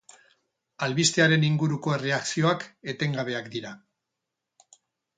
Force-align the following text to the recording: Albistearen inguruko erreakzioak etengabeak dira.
Albistearen 0.87 1.45
inguruko 1.51 1.95
erreakzioak 1.99 2.67
etengabeak 2.97 3.55
dira. 3.59 3.79